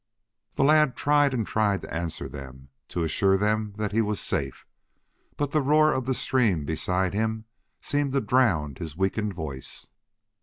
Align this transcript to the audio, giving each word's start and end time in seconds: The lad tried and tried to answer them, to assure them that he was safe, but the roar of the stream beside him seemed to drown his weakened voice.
The 0.55 0.63
lad 0.63 0.95
tried 0.95 1.31
and 1.31 1.45
tried 1.45 1.81
to 1.81 1.93
answer 1.93 2.27
them, 2.27 2.69
to 2.87 3.03
assure 3.03 3.37
them 3.37 3.73
that 3.77 3.91
he 3.91 4.01
was 4.01 4.19
safe, 4.19 4.65
but 5.37 5.51
the 5.51 5.61
roar 5.61 5.93
of 5.93 6.07
the 6.07 6.15
stream 6.15 6.65
beside 6.65 7.13
him 7.13 7.45
seemed 7.81 8.11
to 8.13 8.21
drown 8.21 8.73
his 8.79 8.97
weakened 8.97 9.35
voice. 9.35 9.89